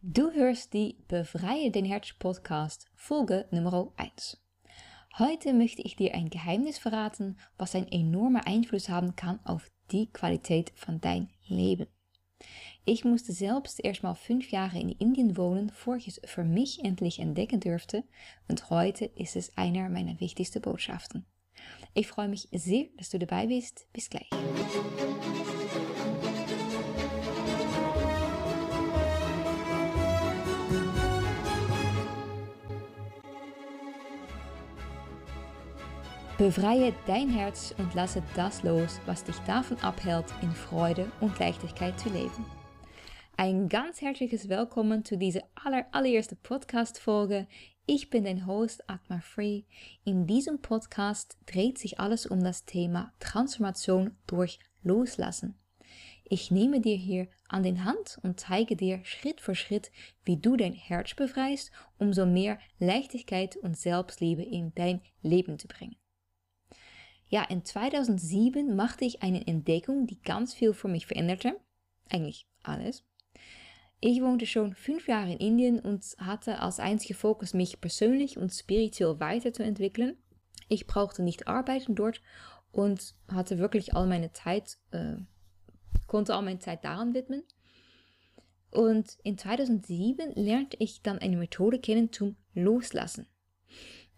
[0.00, 4.40] Du hörst die Befreie den Herz Podcast, Folge Nummer 1.
[5.18, 10.06] Heute möchte ich dir ein Geheimnis verraten, was einen enormen Einfluss haben kann auf die
[10.12, 11.88] Qualität von dein Leben.
[12.84, 17.18] Ich musste selbst erstmal fünf Jahre in Indien wohnen, bevor ich es für mich endlich
[17.18, 18.04] entdecken durfte
[18.46, 21.26] und heute ist es einer meiner wichtigsten Botschaften.
[21.94, 23.88] Ich freue mich sehr, dass du dabei bist.
[23.92, 24.30] Bis gleich.
[36.38, 41.98] Befreie dein Herz und lasse das los, was dich davon abhält, in Freude und Leichtigkeit
[41.98, 42.46] zu leben.
[43.36, 47.48] Ein ganz herzliches Willkommen zu dieser aller, allererste Podcast-Folge.
[47.86, 49.64] Ich bin dein Host Atma Free.
[50.04, 55.58] In diesem Podcast dreht sich alles um das Thema Transformation durch Loslassen.
[56.22, 59.90] Ich nehme dir hier an den Hand und zeige dir Schritt für Schritt,
[60.24, 65.66] wie du dein Herz befreist, um so mehr Leichtigkeit und Selbstliebe in dein Leben zu
[65.66, 65.96] bringen.
[67.28, 71.60] Ja, in 2007 machte ich eine Entdeckung, die ganz viel für mich veränderte.
[72.08, 73.04] Eigentlich alles.
[74.00, 78.50] Ich wohnte schon fünf Jahre in Indien und hatte als einziger Fokus, mich persönlich und
[78.50, 80.16] spirituell weiterzuentwickeln.
[80.68, 82.22] Ich brauchte nicht arbeiten dort
[82.70, 85.16] und hatte wirklich all meine Zeit, äh,
[86.06, 87.42] konnte all meine Zeit daran widmen.
[88.70, 93.26] Und in 2007 lernte ich dann eine Methode kennen zum Loslassen.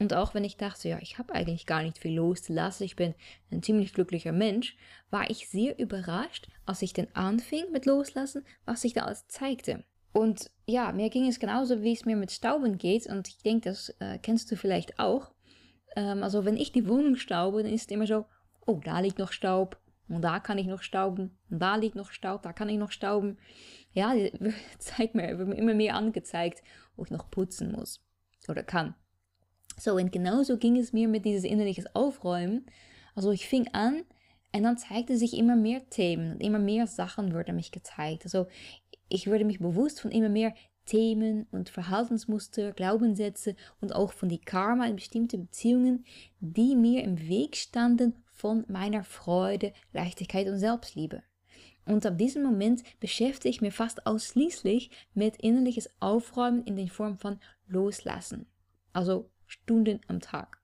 [0.00, 3.14] Und auch wenn ich dachte, ja, ich habe eigentlich gar nicht viel loszulassen, ich bin
[3.52, 4.76] ein ziemlich glücklicher Mensch,
[5.10, 9.84] war ich sehr überrascht, als ich dann anfing mit Loslassen, was sich da alles zeigte.
[10.12, 13.06] Und ja, mir ging es genauso, wie es mir mit Stauben geht.
[13.06, 15.32] Und ich denke, das äh, kennst du vielleicht auch.
[15.94, 18.24] Ähm, also wenn ich die Wohnung staube, dann ist es immer so,
[18.66, 19.78] oh, da liegt noch Staub.
[20.08, 21.38] Und da kann ich noch stauben.
[21.50, 23.38] Und da liegt noch Staub, da kann ich noch stauben.
[23.92, 24.14] Ja,
[24.78, 26.62] zeigt mir, wird mir immer mehr angezeigt,
[26.96, 28.02] wo ich noch putzen muss.
[28.48, 28.94] Oder kann.
[29.80, 32.66] So, und genauso ging es mir mit dieses innerliches Aufräumen.
[33.14, 34.02] Also ich fing an
[34.54, 38.24] und dann zeigte sich immer mehr Themen und immer mehr Sachen wurden mich gezeigt.
[38.24, 38.46] Also
[39.08, 40.52] ich wurde mich bewusst von immer mehr
[40.84, 46.04] Themen und Verhaltensmuster, Glaubenssätze und auch von die Karma in bestimmte Beziehungen,
[46.40, 51.22] die mir im Weg standen von meiner Freude, Leichtigkeit und Selbstliebe.
[51.86, 57.16] Und ab diesem Moment beschäftige ich mich fast ausschließlich mit innerliches Aufräumen in der Form
[57.16, 58.46] von Loslassen.
[58.92, 60.58] Also Stunden am Tag.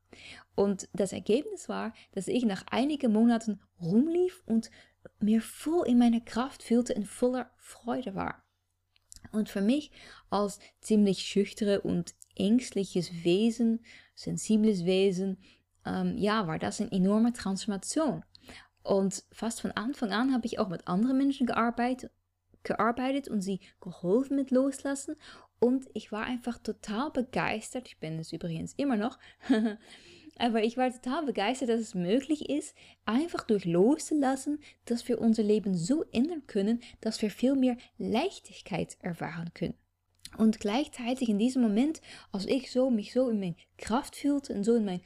[0.55, 4.71] Und das Ergebnis war, dass ich nach einigen Monaten rumlief und
[5.21, 8.43] mir voll in meiner Kraft fühlte und voller Freude war.
[9.33, 9.91] Und für mich
[10.31, 15.39] als ziemlich schüchtere und ängstliches Wesen, sensibles Wesen,
[15.85, 18.25] ähm, ja, war das eine enorme Transformation.
[18.83, 22.13] Und fast von Anfang an habe ich auch mit anderen Menschen gearbeitet,
[22.63, 25.17] gearbeitet und sie geholfen mit Loslassen
[25.61, 27.89] und ich war einfach total begeistert.
[27.89, 29.19] Ich bin es übrigens immer noch.
[30.39, 32.75] Aber ich war total begeistert, dass es möglich ist,
[33.07, 38.99] einfach durch loszulassen, dass wir unser Leben so ändern können, dass wir viel mehr Leichtigkeit
[39.01, 39.75] erfahren können.
[40.37, 42.03] Und gleichzeitig in diesem Moment,
[42.33, 45.01] als ich so mich so in mein Kraft fühlte und so in mein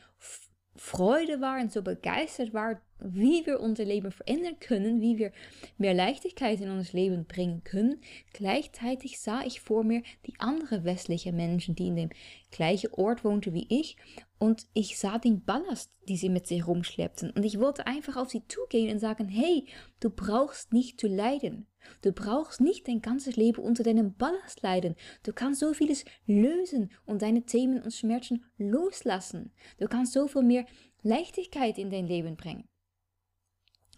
[0.76, 5.32] Freude war und so begeistert war, wie wir unser Leben verändern können, wie wir
[5.78, 8.00] mehr Leichtigkeit in unser Leben bringen können.
[8.32, 12.10] Gleichzeitig sah ich vor mir die anderen westlichen Menschen, die in dem
[12.50, 13.96] gleichen Ort wohnten wie ich
[14.40, 18.30] und ich sah den Ballast, die sie mit sich rumschleppten und ich wollte einfach auf
[18.30, 19.66] sie zugehen und sagen, hey,
[20.00, 21.66] du brauchst nicht zu leiden.
[22.02, 24.96] Du brauchst nicht dein ganzes Leben unter deinem Ballast leiden.
[25.22, 29.52] Du kannst so vieles lösen und deine Themen und Schmerzen loslassen.
[29.78, 30.64] Du kannst so viel mehr
[31.02, 32.68] Leichtigkeit in dein Leben bringen.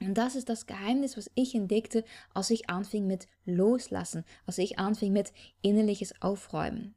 [0.01, 2.05] Und das ist das Geheimnis, was ich entdeckte,
[2.35, 5.33] als ich anfing mit Loslassen, als ich anfing mit
[5.63, 6.97] innerliches Aufräumen.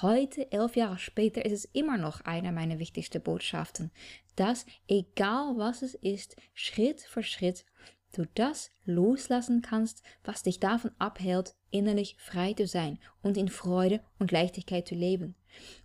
[0.00, 3.90] Heute, elf Jahre später, ist es immer noch einer meiner wichtigsten Botschaften,
[4.36, 7.64] dass egal was es ist, Schritt für Schritt
[8.12, 14.00] du das loslassen kannst, was dich davon abhält, innerlich frei zu sein und in Freude
[14.18, 15.34] und Leichtigkeit zu leben.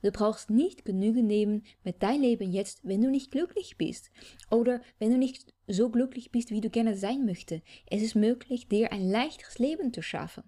[0.02, 4.12] Du brauchst nicht genügend nehmen mit dein Leben jetzt, wenn du nicht glücklich bist
[4.50, 7.64] oder wenn du nicht so glücklich bist, wie du gerne sein möchtest.
[7.90, 10.44] Es ist möglich, dir ein leichteres Leben zu schaffen.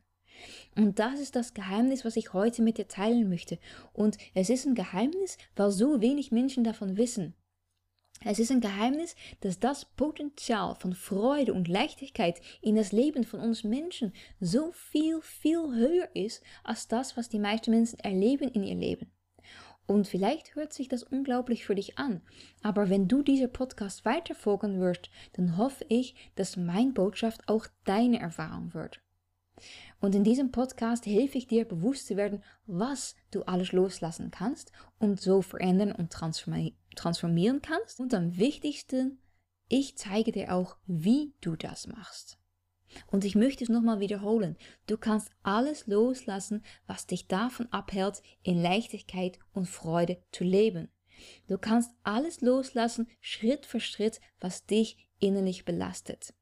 [0.76, 3.60] Und das ist das Geheimnis, was ich heute mit dir teilen möchte.
[3.94, 7.34] Und es ist ein Geheimnis, weil so wenig Menschen davon wissen.
[8.24, 13.40] Es ist ein Geheimnis, dass das Potenzial von Freude und Leichtigkeit in das Leben von
[13.40, 18.64] uns Menschen so viel, viel höher ist als das, was die meisten Menschen erleben in
[18.64, 19.12] ihr Leben.
[19.88, 22.22] Und vielleicht hört sich das unglaublich für dich an,
[22.64, 28.20] aber wenn du dieser Podcast weiterfolgen wirst, dann hoffe ich, dass mein Botschaft auch deine
[28.20, 29.05] Erfahrung wird.
[30.00, 34.72] Und in diesem Podcast helfe ich dir bewusst zu werden, was du alles loslassen kannst
[35.00, 38.00] und so verändern und transformieren kannst.
[38.00, 39.20] Und am wichtigsten,
[39.68, 42.38] ich zeige dir auch, wie du das machst.
[43.08, 44.58] Und ich möchte es nochmal wiederholen.
[44.88, 50.90] Du kannst alles loslassen, was dich davon abhält, in Leichtigkeit und Freude zu leben.
[51.48, 56.34] Du kannst alles loslassen, Schritt für Schritt, was dich innerlich belastet.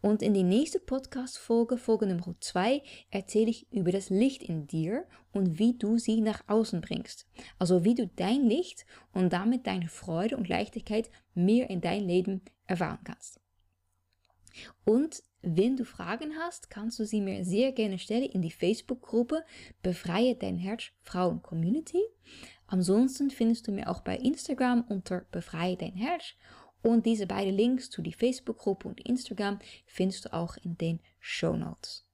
[0.00, 5.06] Und in die nächste Podcast-Folge, Folge Nummer 2, erzähle ich über das Licht in dir
[5.32, 7.26] und wie du sie nach außen bringst.
[7.58, 12.42] Also wie du dein Licht und damit deine Freude und Leichtigkeit mehr in dein Leben
[12.66, 13.40] erfahren kannst.
[14.84, 19.44] Und wenn du Fragen hast, kannst du sie mir sehr gerne stellen in die Facebook-Gruppe
[19.82, 22.00] Befreie dein Herz Frauen Community.
[22.66, 26.34] Ansonsten findest du mir auch bei Instagram unter Befreie dein Herz.
[26.86, 31.56] Und diese beiden Links zu die Facebook-Gruppe und Instagram findest du auch in den Show
[31.56, 32.06] Notes.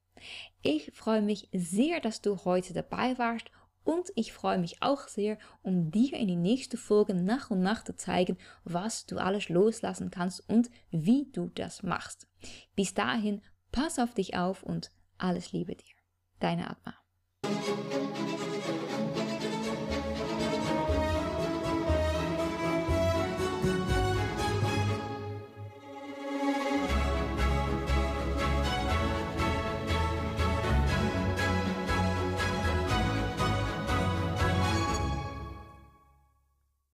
[0.62, 3.50] Ich freue mich sehr, dass du heute dabei warst
[3.84, 7.84] und ich freue mich auch sehr, um dir in die nächste Folge nach und nach
[7.84, 12.26] zu zeigen, was du alles loslassen kannst und wie du das machst.
[12.74, 13.42] Bis dahin,
[13.72, 15.96] pass auf dich auf und alles Liebe dir.
[16.40, 17.01] Deine Atma.